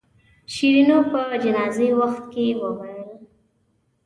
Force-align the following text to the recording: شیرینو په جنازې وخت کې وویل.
شیرینو 0.53 0.97
په 1.11 1.21
جنازې 1.43 1.89
وخت 1.99 2.23
کې 2.33 2.45
وویل. 2.61 3.09